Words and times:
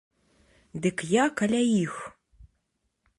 Дык 0.85 0.97
я 1.11 1.25
каля 1.41 1.61
іх. 1.83 1.93